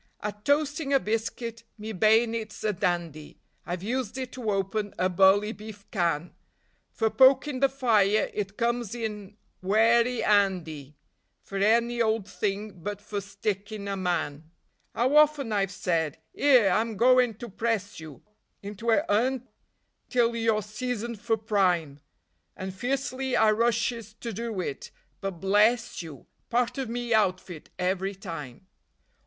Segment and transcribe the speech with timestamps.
[0.21, 5.51] At toasting a biscuit me bay'nit's a dandy; I've used it to open a bully
[5.51, 6.33] beef can;
[6.91, 10.97] For pokin' the fire it comes in werry 'andy;
[11.43, 14.49] For any old thing but for stickin' a man.
[14.95, 18.23] 'Ow often I've said: "'Ere, I'm goin' to press you
[18.63, 19.47] Into a 'Un
[20.09, 21.99] till you're seasoned for prime,"
[22.57, 24.89] And fiercely I rushes to do it,
[25.19, 26.25] but bless you!
[26.49, 28.65] Part of me outfit every time.